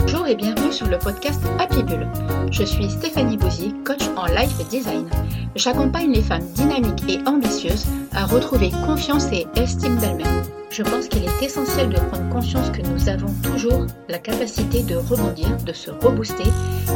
[0.00, 2.06] Bonjour et bienvenue sur le podcast Happy Bull.
[2.52, 5.08] Je suis Stéphanie Bouzy, coach en life design.
[5.56, 10.61] J'accompagne les femmes dynamiques et ambitieuses à retrouver confiance et estime d'elles-mêmes.
[10.72, 14.96] Je pense qu'il est essentiel de prendre conscience que nous avons toujours la capacité de
[14.96, 16.48] rebondir, de se rebooster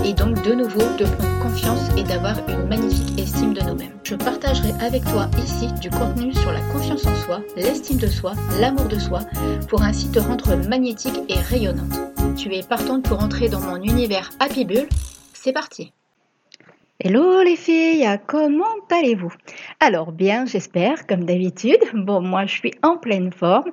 [0.03, 3.93] et donc de nouveau de prendre confiance et d'avoir une magnifique estime de nous-mêmes.
[4.03, 8.33] Je partagerai avec toi ici du contenu sur la confiance en soi, l'estime de soi,
[8.61, 9.21] l'amour de soi
[9.69, 12.01] pour ainsi te rendre magnétique et rayonnante.
[12.35, 14.89] Tu es partante pour entrer dans mon univers Happy Bull
[15.35, 15.93] C'est parti
[16.99, 19.31] Hello les filles, comment allez-vous?
[19.81, 21.77] Alors bien, j'espère, comme d'habitude.
[21.95, 23.71] Bon, moi je suis en pleine forme.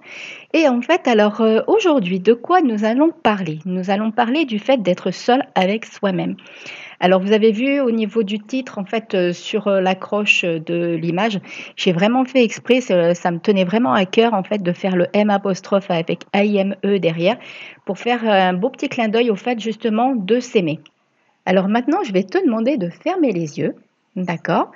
[0.51, 3.59] Et en fait, alors euh, aujourd'hui, de quoi nous allons parler?
[3.63, 6.35] Nous allons parler du fait d'être seul avec soi-même.
[6.99, 10.95] Alors vous avez vu au niveau du titre, en fait, euh, sur euh, l'accroche de
[10.95, 11.39] l'image,
[11.77, 15.07] j'ai vraiment fait exprès, ça, me tenait vraiment à cœur, en fait, de faire le
[15.13, 17.37] M apostrophe avec AIME derrière,
[17.85, 20.81] pour faire un beau petit clin d'œil au fait justement de s'aimer.
[21.45, 23.75] Alors maintenant, je vais te demander de fermer les yeux,
[24.15, 24.71] d'accord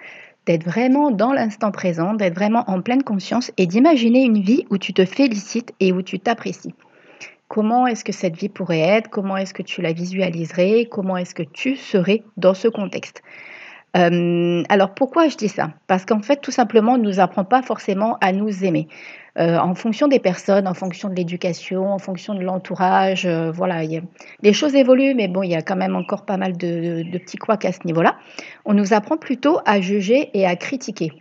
[0.45, 4.77] D'être vraiment dans l'instant présent, d'être vraiment en pleine conscience et d'imaginer une vie où
[4.77, 6.73] tu te félicites et où tu t'apprécies.
[7.49, 9.09] Comment est-ce que cette vie pourrait être?
[9.09, 10.87] Comment est-ce que tu la visualiserais?
[10.89, 13.23] Comment est-ce que tu serais dans ce contexte?
[13.97, 15.71] Euh, alors pourquoi je dis ça?
[15.87, 18.87] Parce qu'en fait, tout simplement, on ne nous apprend pas forcément à nous aimer.
[19.39, 23.81] Euh, en fonction des personnes, en fonction de l'éducation, en fonction de l'entourage, euh, voilà,
[24.41, 27.37] les choses évoluent, mais bon, il y a quand même encore pas mal de, petits
[27.37, 28.17] couacs à ce niveau-là.
[28.65, 31.11] On nous apprend plutôt à juger et à critiquer.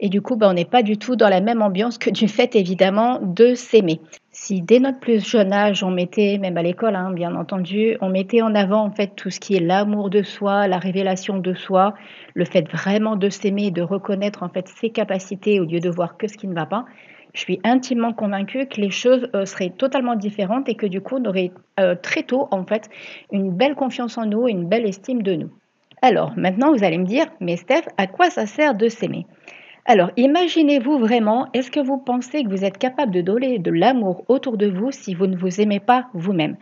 [0.00, 2.28] Et du coup, ben, on n'est pas du tout dans la même ambiance que du
[2.28, 4.00] fait, évidemment, de s'aimer.
[4.32, 8.08] Si dès notre plus jeune âge, on mettait, même à l'école, hein, bien entendu, on
[8.08, 11.54] mettait en avant en fait tout ce qui est l'amour de soi, la révélation de
[11.54, 11.94] soi,
[12.34, 16.16] le fait vraiment de s'aimer, de reconnaître en fait ses capacités au lieu de voir
[16.16, 16.84] que ce qui ne va pas,
[17.34, 21.16] je suis intimement convaincue que les choses euh, seraient totalement différentes et que du coup,
[21.16, 22.88] on aurait euh, très tôt en fait
[23.32, 25.50] une belle confiance en nous, une belle estime de nous.
[26.00, 29.26] Alors, maintenant, vous allez me dire, mais Steph, à quoi ça sert de s'aimer?
[29.86, 34.24] Alors, imaginez-vous vraiment, est-ce que vous pensez que vous êtes capable de donner de l'amour
[34.28, 36.56] autour de vous si vous ne vous aimez pas vous-même?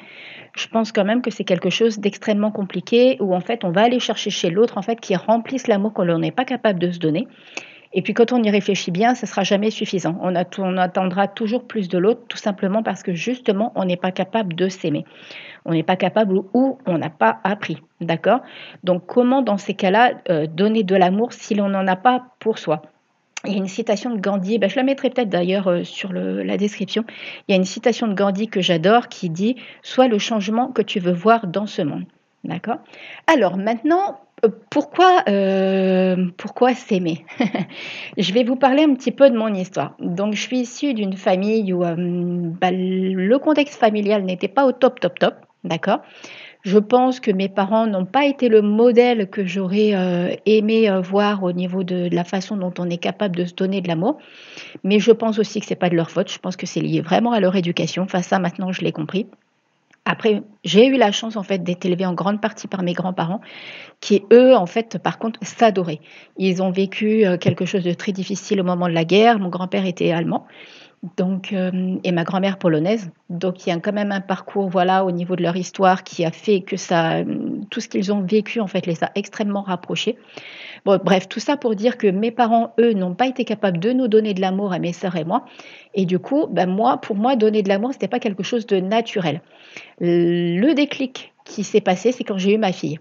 [0.57, 3.83] Je pense quand même que c'est quelque chose d'extrêmement compliqué où en fait on va
[3.83, 6.99] aller chercher chez l'autre en fait qui remplisse l'amour qu'on n'est pas capable de se
[6.99, 7.29] donner.
[7.93, 10.19] Et puis quand on y réfléchit bien, ce sera jamais suffisant.
[10.21, 14.11] On, on attendra toujours plus de l'autre, tout simplement parce que justement, on n'est pas
[14.11, 15.05] capable de s'aimer.
[15.65, 17.79] On n'est pas capable ou on n'a pas appris.
[18.01, 18.41] D'accord?
[18.83, 22.59] Donc comment dans ces cas-là euh, donner de l'amour si l'on n'en a pas pour
[22.59, 22.83] soi?
[23.45, 26.13] Il y a une citation de Gandhi, ben je la mettrai peut-être d'ailleurs euh, sur
[26.13, 27.05] la description.
[27.49, 30.83] Il y a une citation de Gandhi que j'adore qui dit Sois le changement que
[30.83, 32.05] tu veux voir dans ce monde.
[32.45, 32.79] D'accord?
[33.27, 37.25] Alors maintenant, euh, pourquoi, euh, pourquoi s'aimer?
[38.17, 39.95] Je vais vous parler un petit peu de mon histoire.
[40.01, 44.99] Donc, je suis issue d'une famille où bah, le contexte familial n'était pas au top,
[44.99, 45.35] top, top.
[45.65, 46.01] D'accord?
[46.63, 51.01] Je pense que mes parents n'ont pas été le modèle que j'aurais euh, aimé euh,
[51.01, 54.19] voir au niveau de, la façon dont on est capable de se donner de l'amour.
[54.85, 56.31] Mais je pense aussi que c'est pas de leur faute.
[56.31, 58.05] Je pense que c'est lié vraiment à leur éducation.
[58.05, 59.27] Enfin, ça, maintenant, je l'ai compris.
[60.05, 63.41] Après, j'ai eu la chance en fait d'être élevée en grande partie par mes grands-parents,
[64.01, 66.01] qui eux, en fait, par contre, s'adoraient.
[66.39, 69.39] Ils ont vécu euh, quelque chose de très difficile au moment de la guerre.
[69.39, 70.47] Mon grand-père était allemand
[71.17, 73.11] donc, euh, et ma grand-mère polonaise.
[73.29, 76.25] Donc, il y a quand même un parcours, voilà, au niveau de leur histoire qui
[76.25, 77.25] a fait que ça,
[77.71, 80.17] tout ce qu'ils ont vécu, en fait, les a extrêmement rapprochés.
[80.85, 83.93] Bon, bref, tout ça pour dire que mes parents, eux, n'ont pas été capables de
[83.93, 85.45] nous donner de l'amour à mes sœurs et moi.
[85.95, 88.79] Et du coup, ben moi, pour moi, donner de l'amour, c'était pas quelque chose de
[88.79, 89.41] naturel.
[90.01, 93.01] Le déclic qui s'est passé, c'est quand j'ai eu ma fille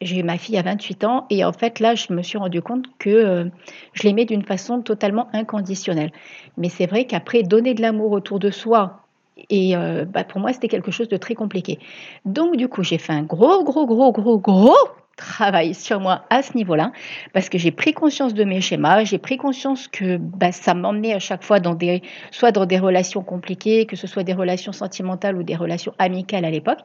[0.00, 2.62] j'ai eu ma fille à 28 ans et en fait là je me suis rendu
[2.62, 3.44] compte que euh,
[3.92, 6.12] je l'aimais d'une façon totalement inconditionnelle.
[6.56, 9.02] Mais c'est vrai qu'après donner de l'amour autour de soi
[9.48, 11.78] et euh, bah, pour moi c'était quelque chose de très compliqué.
[12.24, 14.76] Donc du coup j'ai fait un gros gros gros gros gros
[15.16, 16.92] travail sur moi à ce niveau-là
[17.34, 21.12] parce que j'ai pris conscience de mes schémas, j'ai pris conscience que bah, ça m'emmenait
[21.12, 24.72] à chaque fois dans des soit dans des relations compliquées, que ce soit des relations
[24.72, 26.80] sentimentales ou des relations amicales à l'époque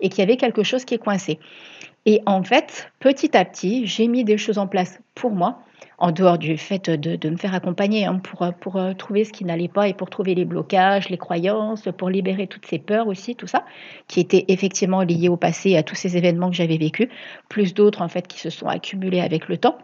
[0.00, 1.38] et qu'il y avait quelque chose qui est coincé.
[2.06, 5.58] Et en fait, petit à petit, j'ai mis des choses en place pour moi,
[5.98, 9.44] en dehors du fait de, me faire accompagner hein, pour, pour euh, trouver ce qui
[9.44, 13.34] n'allait pas et pour trouver les blocages, les croyances, pour libérer toutes ces peurs aussi,
[13.34, 13.64] tout ça,
[14.06, 17.08] qui étaient effectivement liées au passé, à tous ces événements que j'avais vécus,
[17.48, 19.76] plus d'autres en fait qui se sont accumulés avec le temps.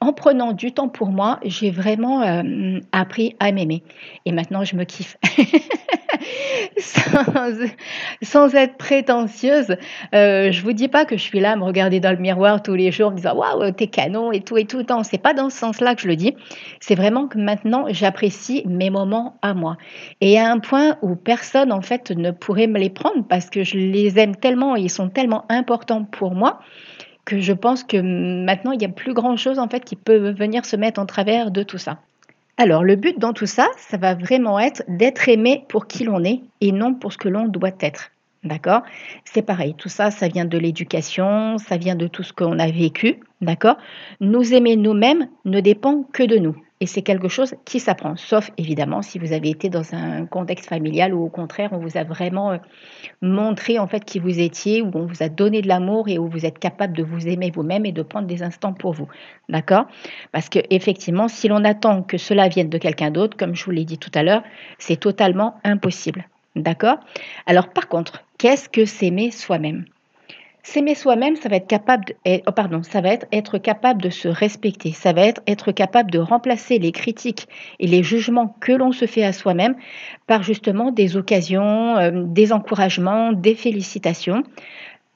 [0.00, 3.82] En prenant du temps pour moi, j'ai vraiment euh, appris à m'aimer.
[4.26, 5.16] Et maintenant, je me kiffe.
[8.22, 9.76] sans, être prétentieuse,
[10.14, 12.62] euh, je vous dis pas que je suis là à me regarder dans le miroir
[12.62, 14.82] tous les jours en me disant waouh, t'es canon et tout et tout.
[14.88, 16.34] Non, c'est pas dans ce sens-là que je le dis.
[16.80, 19.76] C'est vraiment que maintenant, j'apprécie mes moments à moi.
[20.20, 23.64] Et à un point où personne, en fait, ne pourrait me les prendre parce que
[23.64, 26.60] je les aime tellement et ils sont tellement importants pour moi
[27.24, 30.64] que je pense que maintenant, il n'y a plus grand-chose en fait qui peut venir
[30.64, 31.98] se mettre en travers de tout ça.
[32.56, 36.22] Alors, le but dans tout ça, ça va vraiment être d'être aimé pour qui l'on
[36.22, 38.10] est et non pour ce que l'on doit être.
[38.44, 38.82] D'accord?
[39.24, 42.70] C'est pareil, tout ça, ça vient de l'éducation, ça vient de tout ce qu'on a
[42.70, 43.20] vécu.
[43.40, 43.76] D'accord?
[44.20, 46.54] Nous aimer nous-mêmes ne dépend que de nous.
[46.84, 50.68] Et c'est quelque chose qui s'apprend, sauf évidemment si vous avez été dans un contexte
[50.68, 52.58] familial ou au contraire on vous a vraiment euh,
[53.22, 56.28] montré en fait qui vous étiez, où on vous a donné de l'amour et où
[56.28, 59.08] vous êtes capable de vous aimer vous-même et de prendre des instants pour vous.
[59.48, 59.86] D'accord?
[60.30, 63.70] Parce que effectivement, si l'on attend que cela vienne de quelqu'un d'autre, comme je vous
[63.70, 64.42] l'ai dit tout à l'heure,
[64.78, 66.28] c'est totalement impossible.
[66.54, 66.98] D'accord?
[67.46, 69.86] Alors par contre, qu'est-ce que s'aimer soi-même?
[70.66, 72.14] S'aimer soi-même, ça va être capable, de,
[72.46, 76.10] oh, pardon, ça va être être capable de se respecter, ça va être être capable
[76.10, 77.48] de remplacer les critiques
[77.80, 79.76] et les jugements que l'on se fait à soi-même
[80.26, 84.42] par justement des occasions, euh, des encouragements, des félicitations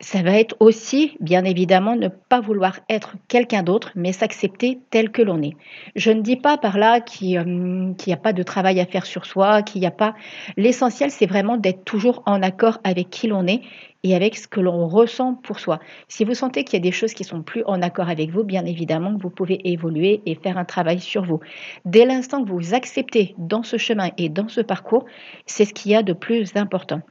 [0.00, 5.10] ça va être aussi, bien évidemment, ne pas vouloir être quelqu'un d'autre, mais s'accepter tel
[5.10, 5.56] que l'on est.
[5.96, 9.06] Je ne dis pas par là qu'il n'y euh, a pas de travail à faire
[9.06, 10.14] sur soi, qu'il n'y a pas...
[10.56, 13.62] L'essentiel, c'est vraiment d'être toujours en accord avec qui l'on est
[14.04, 15.80] et avec ce que l'on ressent pour soi.
[16.06, 18.44] Si vous sentez qu'il y a des choses qui sont plus en accord avec vous,
[18.44, 21.40] bien évidemment vous pouvez évoluer et faire un travail sur vous.
[21.84, 25.06] Dès l'instant que vous acceptez dans ce chemin et dans ce parcours,
[25.46, 27.02] c'est ce qu'il y a de plus important.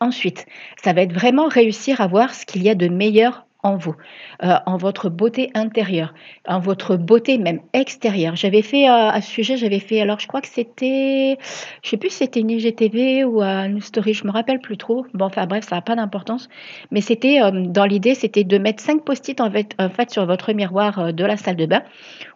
[0.00, 0.46] Ensuite,
[0.82, 3.94] ça va être vraiment réussir à voir ce qu'il y a de meilleur en vous,
[4.42, 6.14] euh, en votre beauté intérieure,
[6.48, 8.36] en votre beauté même extérieure.
[8.36, 11.36] J'avais fait euh, à ce sujet, j'avais fait, alors je crois que c'était,
[11.82, 15.04] je sais plus si c'était une IGTV ou une story, je me rappelle plus trop.
[15.12, 16.48] Bon, enfin bref, ça n'a pas d'importance.
[16.90, 20.24] Mais c'était, euh, dans l'idée, c'était de mettre cinq post-it en fait, en fait, sur
[20.24, 21.82] votre miroir de la salle de bain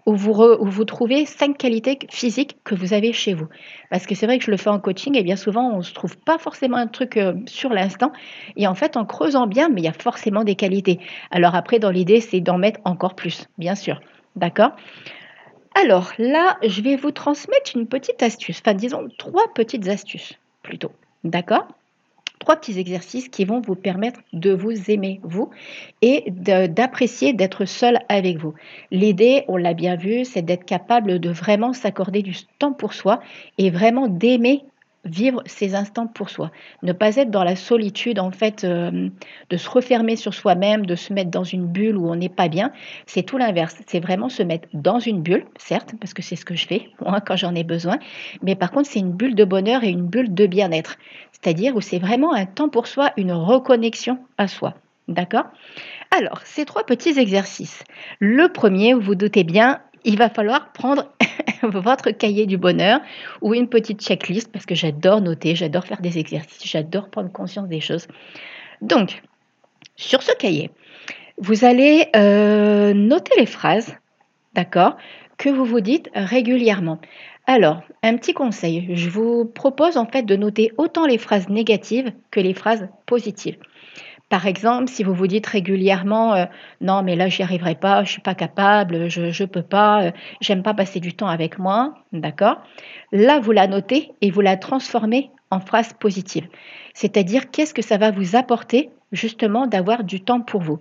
[0.06, 3.46] où vous, trouvez cinq qualités physiques que vous avez chez vous.
[3.90, 5.82] Parce que c'est vrai que je le fais en coaching et bien souvent on ne
[5.82, 8.12] se trouve pas forcément un truc euh, sur l'instant.
[8.56, 11.00] Et en fait, en creusant bien, mais il y a forcément des qualités.
[11.30, 14.00] Alors après, dans l'idée, c'est d'en mettre encore plus, bien sûr.
[14.36, 14.72] D'accord?
[15.74, 20.92] Alors là, je vais vous transmettre une petite astuce, enfin disons trois petites astuces plutôt.
[21.24, 21.66] D'accord?
[22.38, 25.50] Trois petits exercices qui vont vous permettre de vous aimer, vous,
[26.02, 28.54] et d'apprécier d'être seul avec vous.
[28.90, 33.20] L'idée, on l'a bien vu, c'est d'être capable de vraiment s'accorder du temps pour soi
[33.58, 34.64] et vraiment d'aimer
[35.04, 36.50] vivre ces instants pour soi.
[36.82, 39.08] Ne pas être dans la solitude, en fait, euh,
[39.50, 42.48] de se refermer sur soi-même, de se mettre dans une bulle où on n'est pas
[42.48, 42.72] bien.
[43.06, 43.76] C'est tout l'inverse.
[43.86, 46.88] C'est vraiment se mettre dans une bulle, certes, parce que c'est ce que je fais,
[47.00, 47.98] moi, quand j'en ai besoin.
[48.42, 50.96] Mais par contre, c'est une bulle de bonheur et une bulle de bien-être.
[51.44, 54.74] C'est-à-dire où c'est vraiment un temps pour soi, une reconnexion à soi.
[55.08, 55.44] D'accord?
[56.10, 57.84] Alors, ces trois petits exercices.
[58.18, 61.12] Le premier, vous vous doutez bien, il va falloir prendre
[61.62, 63.00] votre cahier du bonheur
[63.42, 67.68] ou une petite checklist parce que j'adore noter, j'adore faire des exercices, j'adore prendre conscience
[67.68, 68.08] des choses.
[68.80, 69.20] Donc,
[69.96, 70.70] sur ce cahier,
[71.36, 73.94] vous allez euh, noter les phrases,
[74.54, 74.96] d'accord,
[75.36, 77.00] que vous vous dites régulièrement.
[77.46, 82.10] Alors, un petit conseil, je vous propose en fait de noter autant les phrases négatives
[82.30, 83.58] que les phrases positives.
[84.30, 86.46] Par exemple, si vous vous dites régulièrement euh,
[86.80, 90.10] non mais là j'y arriverai pas, je suis pas capable, je ne peux pas, euh,
[90.40, 92.62] j'aime pas passer du temps avec moi, d'accord?
[93.12, 96.48] Là vous la notez et vous la transformez en phrase positive.
[96.94, 100.78] C'est-à-dire qu'est-ce que ça va vous apporter justement d'avoir du temps pour vous.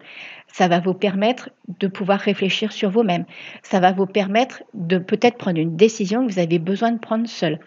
[0.47, 1.49] Ça va vous permettre
[1.79, 3.25] de pouvoir réfléchir sur vous-même.
[3.63, 7.27] Ça va vous permettre de peut-être prendre une décision que vous avez besoin de prendre
[7.27, 7.59] seul.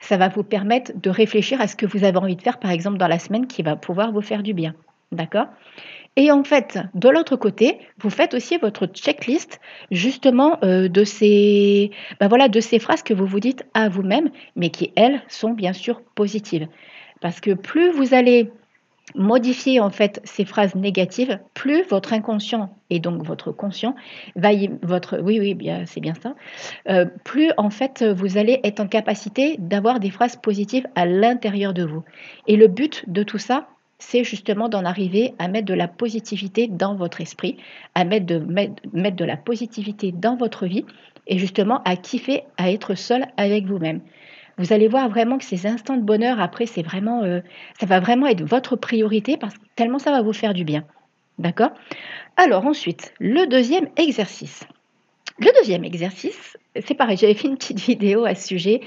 [0.00, 2.70] Ça va vous permettre de réfléchir à ce que vous avez envie de faire par
[2.70, 4.74] exemple dans la semaine qui va pouvoir vous faire du bien.
[5.12, 5.46] D'accord?
[6.16, 11.90] Et en fait, de l'autre côté, vous faites aussi votre checklist justement euh, de ces,
[12.20, 15.50] ben voilà, de ces phrases que vous vous dites à vous-même, mais qui elles sont
[15.50, 16.68] bien sûr positives.
[17.20, 18.50] Parce que plus vous allez
[19.14, 23.94] modifier en fait ces phrases négatives, plus votre inconscient et donc votre conscient
[24.34, 24.50] va
[24.82, 26.34] votre oui oui bien c'est bien ça,
[26.88, 31.74] euh, plus en fait vous allez être en capacité d'avoir des phrases positives à l'intérieur
[31.74, 32.02] de vous.
[32.46, 33.68] Et le but de tout ça,
[33.98, 37.56] c'est justement d'en arriver à mettre de la positivité dans votre esprit,
[37.94, 38.82] à mettre de, mettre,
[39.16, 40.84] de la positivité dans votre vie
[41.26, 44.00] et justement à kiffer, à être seul avec vous-même.
[44.58, 47.40] Vous allez voir vraiment que ces instants de bonheur, après, c'est vraiment, euh,
[47.80, 50.84] ça va vraiment être votre priorité parce que tellement ça va vous faire du bien.
[51.38, 51.70] D'accord?
[52.36, 54.64] Alors ensuite, le deuxième exercice.
[55.40, 56.56] Le deuxième exercice,
[56.86, 58.80] c'est pareil, j'avais fait une petite vidéo à ce sujet,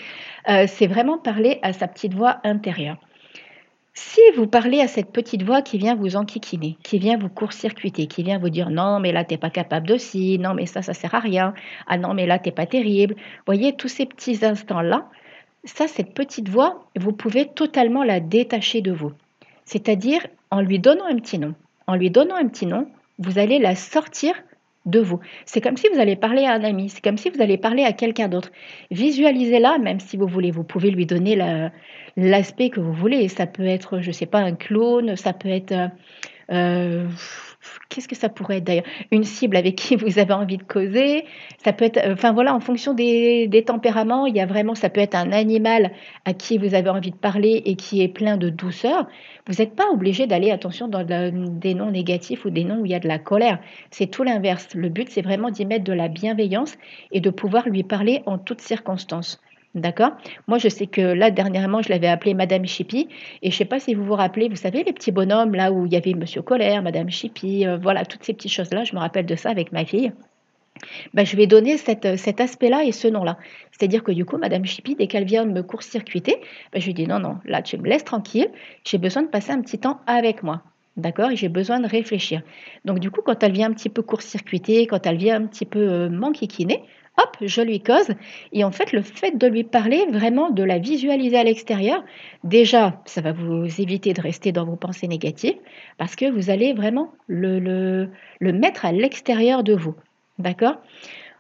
[0.48, 2.98] euh, c'est vraiment parler à sa petite voix intérieure.
[3.94, 8.06] Si vous parlez à cette petite voix qui vient vous enquiquiner, qui vient vous court-circuiter,
[8.06, 10.82] qui vient vous dire non mais là t'es pas capable de ci, non mais ça
[10.82, 11.54] ça sert à rien,
[11.88, 15.10] ah non mais là t'es pas terrible, voyez tous ces petits instants là,
[15.68, 19.12] ça cette petite voix vous pouvez totalement la détacher de vous,
[19.66, 21.54] c'est-à-dire en lui donnant un petit nom,
[21.88, 22.88] en lui donnant un petit nom,
[23.20, 24.34] vous allez la sortir
[24.86, 25.20] de vous.
[25.46, 27.84] C'est comme si vous allez parler à un ami, c'est comme si vous allez parler
[27.84, 28.52] à quelqu'un d'autre.
[28.90, 30.50] Visualisez-la, même si vous voulez.
[30.50, 31.36] Vous pouvez lui donner
[32.16, 33.28] l'aspect que vous voulez.
[33.28, 35.74] Ça peut être, je ne sais pas, un clone, ça peut être...
[35.74, 35.88] Euh,
[36.50, 37.08] euh,
[37.90, 38.86] qu'est-ce que ça pourrait être d'ailleurs?
[39.12, 41.26] Une cible avec qui vous avez envie de causer?
[41.64, 45.02] Ça peut être, enfin voilà, en fonction des, tempéraments, il y a vraiment, ça peut
[45.02, 45.92] être un animal
[46.26, 49.08] à qui vous avez envie de parler et qui est plein de douceur.
[49.48, 52.92] Vous n'êtes pas obligé d'aller, attention, dans des noms négatifs ou des noms où il
[52.92, 53.60] y a de la colère.
[53.92, 54.70] C'est tout l'inverse.
[54.76, 56.78] Le but, c'est vraiment d'y mettre de la bienveillance
[57.12, 59.42] et de pouvoir lui parler en toutes circonstances.
[59.76, 60.12] D'accord?
[60.48, 63.10] Moi, je sais que là, dernièrement, je l'avais appelée Madame Chippy.
[63.42, 65.72] Et je ne sais pas si vous vous rappelez, vous savez, les petits bonhommes, là
[65.72, 68.96] où il y avait Monsieur Colère, Madame Chippy, euh, voilà, toutes ces petites choses-là, je
[68.96, 70.12] me rappelle de ça avec ma fille.
[71.14, 73.38] Ben, je vais donner cet aspect-là et ce nom-là.
[73.72, 76.38] C'est-à-dire que du coup, Madame Chippy, dès qu'elle vient me court-circuiter,
[76.72, 78.50] ben, je lui dis non, non, là, tu me laisses tranquille,
[78.84, 80.62] j'ai besoin de passer un petit temps avec moi.
[80.96, 81.30] D'accord?
[81.30, 82.42] Et j'ai besoin de réfléchir.
[82.84, 85.66] Donc, du coup, quand elle vient un petit peu court-circuiter, quand elle vient un petit
[85.66, 86.84] peu euh, m'enquiquiner,
[87.18, 88.10] hop, je lui cause.
[88.54, 92.04] Et en fait, le fait de lui parler, vraiment de la visualiser à l'extérieur,
[92.44, 95.58] déjà, ça va vous éviter de rester dans vos pensées négatives
[95.98, 98.10] parce que vous allez vraiment le,
[98.42, 99.96] mettre à l'extérieur de vous.
[100.40, 100.78] D'accord?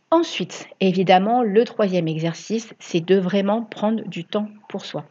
[0.09, 5.05] Ensuite, évidemment, le troisième exercice, c'est de vraiment prendre du temps pour soi.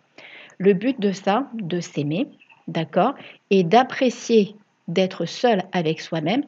[0.58, 2.28] Le but de ça, de s'aimer,
[2.66, 3.14] d'accord,
[3.50, 4.56] et d'apprécier
[4.88, 6.44] d'être seul avec soi-même.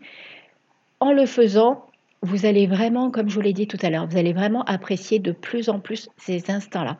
[1.00, 1.87] En le faisant,
[2.22, 5.18] vous allez vraiment, comme je vous l'ai dit tout à l'heure, vous allez vraiment apprécier
[5.18, 6.98] de plus en plus ces instants-là.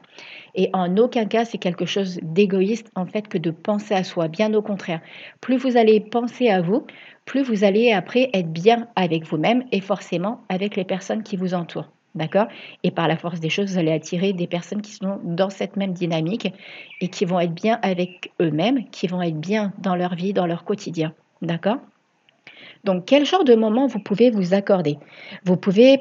[0.54, 4.28] Et en aucun cas, c'est quelque chose d'égoïste en fait que de penser à soi.
[4.28, 5.00] Bien au contraire,
[5.40, 6.86] plus vous allez penser à vous,
[7.24, 11.54] plus vous allez après être bien avec vous-même et forcément avec les personnes qui vous
[11.54, 11.90] entourent.
[12.14, 12.46] D'accord?
[12.82, 15.76] Et par la force des choses, vous allez attirer des personnes qui sont dans cette
[15.76, 16.52] même dynamique
[17.00, 20.46] et qui vont être bien avec eux-mêmes, qui vont être bien dans leur vie, dans
[20.46, 21.12] leur quotidien.
[21.42, 21.78] D'accord?
[22.84, 24.98] Donc, quel genre de moment vous pouvez vous accorder?
[25.44, 26.00] Vous pouvez,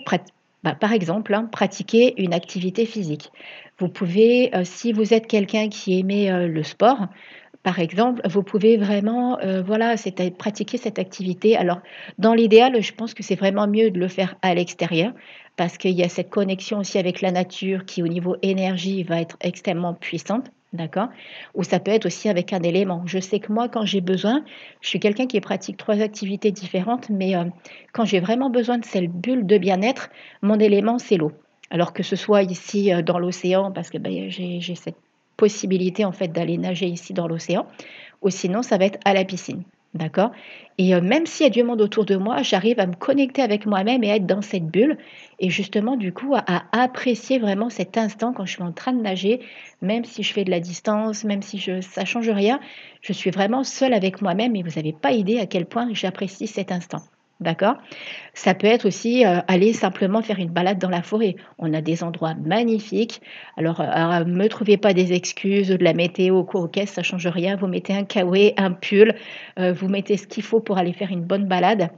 [0.64, 3.32] bah, par exemple, hein, pratiquer une activité physique.
[3.80, 7.08] Vous pouvez, euh, si vous êtes quelqu'un qui aimait euh, le sport,
[7.64, 9.96] par exemple, vous pouvez vraiment euh, voilà,
[10.38, 11.58] pratiquer cette activité.
[11.58, 11.82] Alors,
[12.18, 15.12] dans l'idéal, je pense que c'est vraiment mieux de le faire à l'extérieur
[15.58, 19.20] parce qu'il y a cette connexion aussi avec la nature qui, au niveau énergie, va
[19.20, 20.46] être extrêmement puissante.
[20.78, 21.10] D'accord?
[21.56, 23.02] Ou ça peut être aussi avec un élément.
[23.08, 24.44] Je sais que moi, quand j'ai besoin,
[24.82, 27.46] je suis quelqu'un qui pratique trois activités différentes, mais euh,
[27.94, 30.10] quand j'ai vraiment besoin de cette bulle de bien-être,
[30.44, 31.32] mon élément, c'est l'eau.
[31.72, 34.98] Alors que ce soit ici euh, dans l'océan, parce que ben, j'ai cette
[35.36, 37.66] possibilité en fait d'aller nager ici dans l'océan,
[38.22, 39.64] ou sinon ça va être à la piscine.
[39.98, 40.32] D'accord?
[40.78, 43.42] Et euh, même s'il y a du monde autour de moi, j'arrive à me connecter
[43.42, 44.98] avec moi-même et à être dans cette bulle.
[45.40, 49.02] Et justement, du coup, à, apprécier vraiment cet instant quand je suis en train de
[49.02, 49.40] nager,
[49.82, 52.60] même si je fais de la distance, même si je, ça ne change rien,
[53.02, 56.46] je suis vraiment seule avec moi-même et vous n'avez pas idée à quel point j'apprécie
[56.46, 57.02] cet instant.
[57.40, 57.76] D'accord?
[58.34, 61.36] Ça peut être aussi euh, aller simplement faire une balade dans la forêt.
[61.60, 63.22] On a des endroits magnifiques.
[63.58, 67.28] Alors, ne euh, me trouvez pas des excuses de la météo ou ok, ça change
[67.28, 67.56] rien.
[67.56, 69.16] Vous mettez un kawaii, un pull,
[69.60, 71.92] euh, vous mettez ce qu'il faut pour aller faire une bonne balade.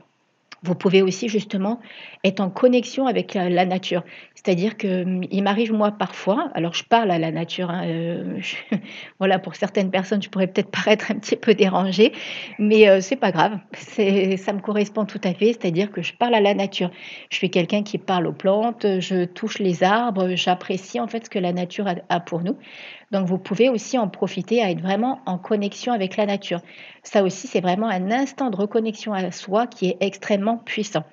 [0.63, 1.79] Vous pouvez aussi justement
[2.23, 4.03] être en connexion avec la nature.
[4.35, 8.39] C'est-à-dire que hum, il m'arrive moi parfois, alors je parle à la nature, hein, euh,
[9.19, 12.13] voilà pour certaines personnes je pourrais peut-être paraître un petit peu dérangée,
[12.57, 15.47] mais euh, c'est pas grave, ça me correspond tout à fait.
[15.47, 16.89] C'est-à-dire que je parle à la nature.
[17.29, 21.29] Je suis quelqu'un qui parle aux plantes, je touche les arbres, j'apprécie en fait ce
[21.29, 22.57] que la nature a pour nous.
[23.11, 26.61] Donc vous pouvez aussi en profiter à être vraiment en connexion avec la nature.
[27.11, 31.03] Ça aussi, c'est vraiment un instant de reconnexion à soi qui est extrêmement puissant.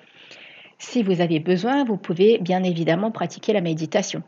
[0.77, 4.21] Si vous avez besoin, vous pouvez bien évidemment pratiquer la méditation.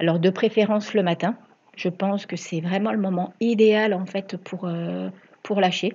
[0.00, 1.36] Alors de préférence le matin.
[1.76, 5.10] Je pense que c'est vraiment le moment idéal en fait pour, euh,
[5.44, 5.92] pour lâcher.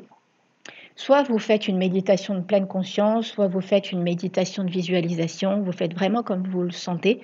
[1.00, 5.62] Soit vous faites une méditation de pleine conscience, soit vous faites une méditation de visualisation,
[5.62, 7.22] vous faites vraiment comme vous le sentez.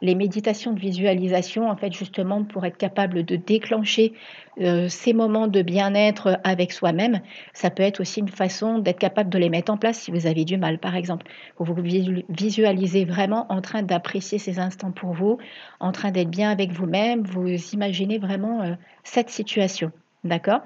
[0.00, 4.12] Les méditations de visualisation, en fait, justement, pour être capable de déclencher
[4.60, 7.20] euh, ces moments de bien-être avec soi-même,
[7.52, 10.26] ça peut être aussi une façon d'être capable de les mettre en place si vous
[10.26, 11.24] avez du mal, par exemple.
[11.58, 11.82] Vous vous
[12.28, 15.38] visualisez vraiment en train d'apprécier ces instants pour vous,
[15.78, 18.74] en train d'être bien avec vous-même, vous imaginez vraiment euh,
[19.04, 19.92] cette situation.
[20.24, 20.62] D'accord?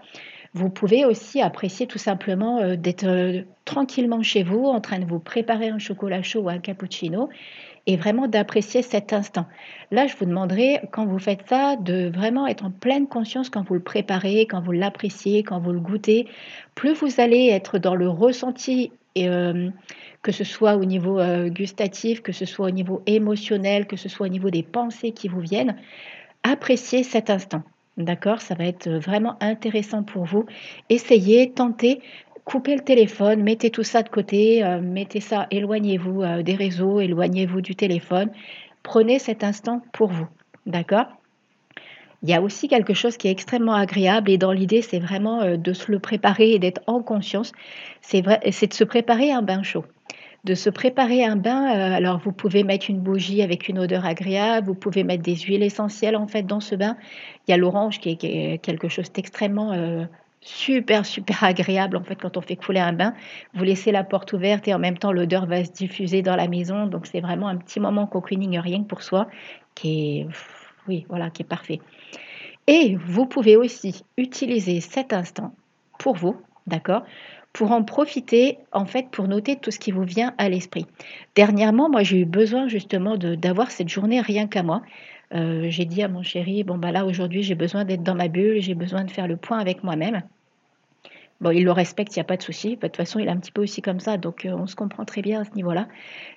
[0.57, 5.05] Vous pouvez aussi apprécier tout simplement euh, d'être euh, tranquillement chez vous, en train de
[5.05, 7.29] vous préparer un chocolat chaud ou un cappuccino,
[7.87, 9.45] et vraiment d'apprécier cet instant.
[9.91, 13.69] Là, je vous demanderai, quand vous faites ça, de vraiment être en pleine conscience quand
[13.69, 16.27] vous le préparez, quand vous l'appréciez, quand vous le goûtez.
[16.75, 19.69] Plus vous allez être dans le ressenti, euh,
[20.23, 21.21] que ce soit au niveau
[21.51, 25.29] gustatif, que ce soit au niveau émotionnel, que ce soit au niveau des pensées qui
[25.29, 25.77] vous viennent,
[26.43, 27.63] appréciez cet instant.
[27.97, 30.45] D'accord Ça va être vraiment intéressant pour vous.
[30.91, 32.03] Essayez, tentez,
[32.45, 37.01] coupez le téléphone, mettez tout ça de côté, euh, mettez ça, éloignez-vous euh, des réseaux,
[37.01, 38.31] éloignez-vous du téléphone.
[38.83, 40.29] Prenez cet instant pour vous.
[40.67, 41.07] D'accord?
[42.23, 45.41] Il y a aussi quelque chose qui est extrêmement agréable et dans l'idée, c'est vraiment
[45.41, 47.53] euh, de se le préparer et d'être en conscience.
[48.03, 49.87] C'est de se préparer un bain chaud
[50.47, 51.67] de se préparer un bain.
[51.67, 55.35] Euh, alors vous pouvez mettre une bougie avec une odeur agréable, vous pouvez mettre des
[55.37, 56.97] huiles essentielles en fait dans ce bain.
[57.47, 60.05] Il y a l'orange qui, est quelque chose d'extrêmement euh,
[60.41, 63.13] super super agréable en fait quand on fait couler un bain.
[63.55, 66.47] Vous laissez la porte ouverte et en même temps l'odeur va se diffuser dans la
[66.47, 66.87] maison.
[66.87, 69.27] Donc c'est vraiment un petit moment cocooning rien que pour soi
[69.75, 70.27] qui est
[70.87, 71.81] oui voilà qui est parfait.
[72.69, 75.53] Et vous pouvez aussi utiliser cet instant
[75.99, 76.37] pour vous,
[76.67, 77.03] d'accord?
[77.57, 80.85] Pour en profiter, en fait, pour noter tout ce qui vous vient à l'esprit.
[81.35, 84.83] Dernièrement, moi, j'ai eu besoin justement d'avoir cette journée rien qu'à moi.
[85.35, 88.29] Euh, j'ai dit à mon chéri, bon, bah là, aujourd'hui, j'ai besoin d'être dans ma
[88.29, 90.23] bulle, j'ai besoin de faire le point avec moi-même.
[91.41, 92.77] Bon, il le respecte, il n'y a pas de souci.
[92.77, 94.77] De toute façon, il est un petit peu aussi comme ça, donc euh, on se
[94.77, 95.89] comprend très bien à ce niveau-là.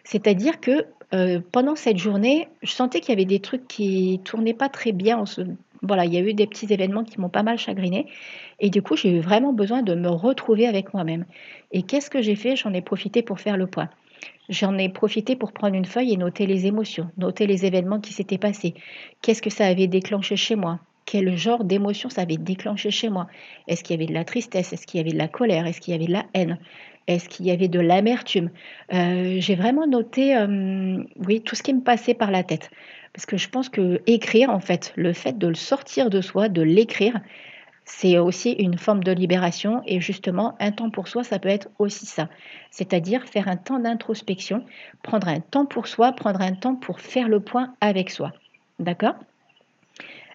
[0.05, 4.53] C'est-à-dire que euh, pendant cette journée, je sentais qu'il y avait des trucs qui tournaient
[4.53, 5.21] pas très bien.
[5.81, 8.07] Voilà, il y a eu des petits événements qui m'ont pas mal chagriné.
[8.59, 11.25] Et du coup, j'ai eu vraiment besoin de me retrouver avec moi-même.
[11.71, 12.55] Et qu'est-ce que j'ai fait?
[12.55, 13.89] J'en ai profité pour faire le point.
[14.49, 18.13] J'en ai profité pour prendre une feuille et noter les émotions, noter les événements qui
[18.13, 18.73] s'étaient passés.
[19.21, 20.79] Qu'est-ce que ça avait déclenché chez moi?
[21.05, 23.27] Quel genre d'émotion ça avait déclenché chez moi?
[23.67, 24.73] Est-ce qu'il y avait de la tristesse?
[24.73, 25.65] Est-ce qu'il y avait de la colère?
[25.65, 26.59] Est-ce qu'il y avait de la haine?
[27.07, 28.51] Est-ce qu'il y avait de l'amertume?
[28.93, 32.69] Euh, J'ai vraiment noté, euh, oui, tout ce qui me passait par la tête.
[33.13, 36.49] Parce que je pense que écrire, en fait, le fait de le sortir de soi,
[36.49, 37.19] de l'écrire,
[37.85, 41.69] c'est aussi une forme de libération et justement un temps pour soi, ça peut être
[41.79, 42.29] aussi ça.
[42.69, 44.63] C'est-à-dire faire un temps d'introspection,
[45.01, 48.31] prendre un temps pour soi, prendre un temps pour faire le point avec soi.
[48.77, 49.15] D'accord?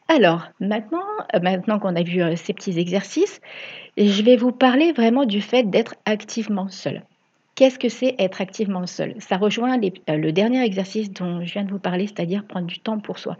[0.09, 1.05] Alors, maintenant,
[1.35, 3.41] euh, maintenant qu'on a vu euh, ces petits exercices,
[3.97, 7.03] je vais vous parler vraiment du fait d'être activement seul.
[7.55, 9.15] Qu'est-ce que c'est être activement seul?
[9.21, 12.81] Ça rejoint euh, le dernier exercice dont je viens de vous parler, c'est-à-dire prendre du
[12.81, 13.37] temps pour soi.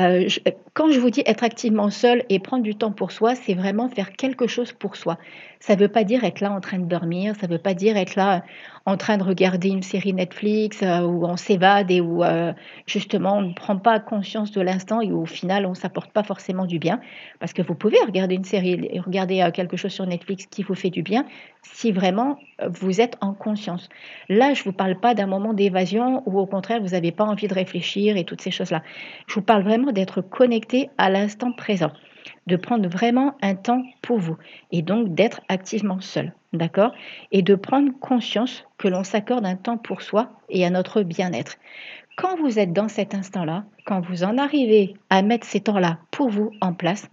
[0.00, 0.28] Euh,
[0.74, 3.88] quand je vous dis être activement seul et prendre du temps pour soi, c'est vraiment
[3.88, 5.16] faire quelque chose pour soi.
[5.60, 7.74] Ça ne veut pas dire être là en train de dormir, ça ne veut pas
[7.74, 8.42] dire être là
[8.86, 12.52] en train de regarder une série Netflix euh, où on s'évade et où euh,
[12.86, 16.12] justement on ne prend pas conscience de l'instant et où au final on ne s'apporte
[16.12, 17.00] pas forcément du bien.
[17.40, 20.74] Parce que vous pouvez regarder une série et regarder quelque chose sur Netflix qui vous
[20.74, 21.26] fait du bien
[21.62, 23.88] si vraiment vous êtes en conscience.
[24.28, 27.24] Là, je ne vous parle pas d'un moment d'évasion où au contraire vous n'avez pas
[27.24, 28.82] envie de réfléchir et toutes ces choses-là.
[29.26, 31.90] Je vous parle vraiment d'être connecté à l'instant présent,
[32.46, 34.36] de prendre vraiment un temps pour vous
[34.70, 36.92] et donc d'être activement seul, d'accord?
[37.32, 41.56] Et de prendre conscience que l'on s'accorde un temps pour soi et à notre bien-être.
[42.16, 46.30] Quand vous êtes dans cet instant-là, quand vous en arrivez à mettre ces temps-là pour
[46.30, 47.10] vous en place,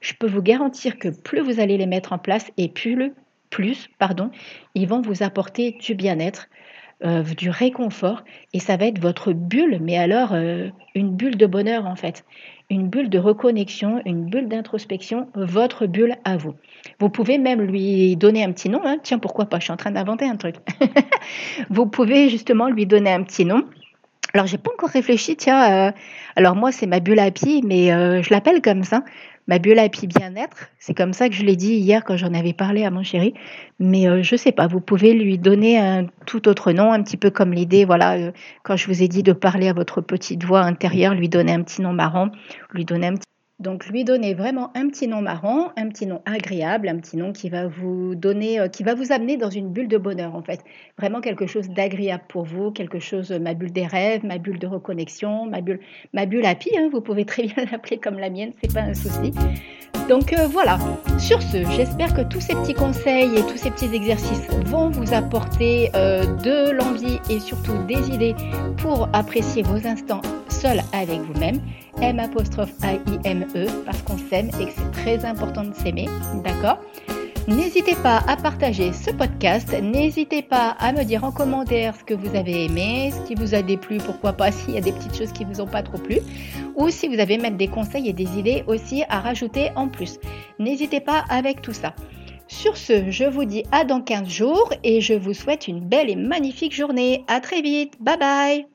[0.00, 3.12] je peux vous garantir que plus vous allez les mettre en place et plus,
[3.50, 4.30] plus pardon,
[4.74, 6.48] ils vont vous apporter du bien-être,
[7.04, 11.46] euh, du réconfort et ça va être votre bulle, mais alors euh, une bulle de
[11.46, 12.24] bonheur en fait,
[12.70, 16.54] une bulle de reconnexion, une bulle d'introspection, votre bulle à vous.
[16.98, 18.96] Vous pouvez même lui donner un petit nom, hein.
[19.02, 20.56] tiens pourquoi pas, je suis en train d'inventer un truc.
[21.70, 23.64] vous pouvez justement lui donner un petit nom.
[24.32, 25.92] Alors j'ai pas encore réfléchi, tiens, euh,
[26.34, 27.88] alors moi c'est ma bulle à pied, mais
[28.22, 29.04] je l'appelle comme ça
[29.46, 30.68] ma happy bien-être.
[30.78, 33.34] C'est comme ça que je l'ai dit hier quand j'en avais parlé à mon chéri.
[33.78, 37.16] Mais euh, je sais pas, vous pouvez lui donner un tout autre nom, un petit
[37.16, 40.44] peu comme l'idée, voilà, euh, quand je vous ai dit de parler à votre petite
[40.44, 42.30] voix intérieure, lui donner un petit nom marrant,
[42.72, 46.22] lui donner un petit donc lui donner vraiment un petit nom marrant, un petit nom
[46.24, 49.70] agréable, un petit nom qui va vous donner, euh, qui va vous amener dans une
[49.70, 50.60] bulle de bonheur en fait.
[50.98, 54.66] Vraiment quelque chose d'agréable pour vous, quelque chose, ma bulle des rêves, ma bulle de
[54.66, 55.80] reconnexion, ma bulle,
[56.12, 58.94] ma bulle happy, hein, vous pouvez très bien l'appeler comme la mienne, c'est pas un
[58.94, 59.32] souci.
[60.08, 60.78] Donc euh, voilà,
[61.18, 65.14] sur ce, j'espère que tous ces petits conseils et tous ces petits exercices vont vous
[65.14, 68.34] apporter euh, de l'envie et surtout des idées
[68.78, 71.60] pour apprécier vos instants seuls avec vous-même.
[72.02, 76.08] M apostrophe A-I-M-E parce qu'on s'aime et que c'est très important de s'aimer,
[76.44, 76.78] d'accord?
[77.46, 82.14] N'hésitez pas à partager ce podcast, n'hésitez pas à me dire en commentaire ce que
[82.14, 85.14] vous avez aimé, ce qui vous a déplu, pourquoi pas s'il y a des petites
[85.14, 86.20] choses qui vous ont pas trop plu,
[86.74, 90.18] ou si vous avez même des conseils et des idées aussi à rajouter en plus.
[90.58, 91.94] N'hésitez pas avec tout ça.
[92.48, 96.08] Sur ce, je vous dis à dans 15 jours et je vous souhaite une belle
[96.08, 97.24] et magnifique journée.
[97.28, 97.94] À très vite.
[98.00, 98.73] Bye bye.